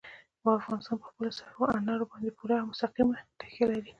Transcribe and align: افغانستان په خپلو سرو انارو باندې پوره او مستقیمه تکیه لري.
افغانستان 0.59 0.95
په 1.01 1.07
خپلو 1.11 1.29
سرو 1.37 1.63
انارو 1.77 2.09
باندې 2.11 2.35
پوره 2.37 2.55
او 2.59 2.69
مستقیمه 2.71 3.15
تکیه 3.39 3.65
لري. 3.71 3.89